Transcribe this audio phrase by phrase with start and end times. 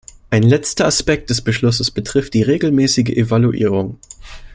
[0.31, 3.99] Ein letzter Aspekt des Beschlusses betrifft die regelmäßige Evaluierung.